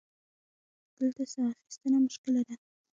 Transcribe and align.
دلته 0.97 1.23
سا 1.33 1.41
اخیستنه 1.53 1.97
مشکله 2.05 2.41
ده. 2.47 2.55